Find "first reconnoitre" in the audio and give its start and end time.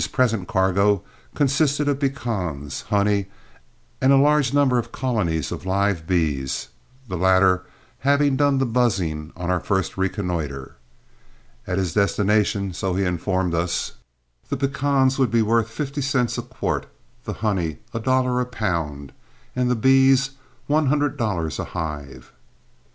9.59-10.75